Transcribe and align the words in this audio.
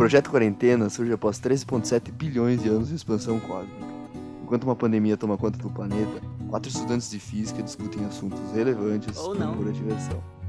projeto 0.00 0.30
Quarentena 0.30 0.88
surge 0.88 1.12
após 1.12 1.38
13,7 1.38 2.10
bilhões 2.10 2.62
de 2.62 2.70
anos 2.70 2.88
de 2.88 2.94
expansão 2.94 3.38
cósmica. 3.38 3.84
Enquanto 4.42 4.64
uma 4.64 4.74
pandemia 4.74 5.14
toma 5.14 5.36
conta 5.36 5.58
do 5.58 5.68
planeta, 5.68 6.22
quatro 6.48 6.70
estudantes 6.70 7.10
de 7.10 7.18
física 7.18 7.62
discutem 7.62 8.02
assuntos 8.06 8.40
relevantes 8.54 9.18
Ou 9.18 9.36
por 9.36 9.56
pura 9.58 9.70
diversão. 9.70 10.39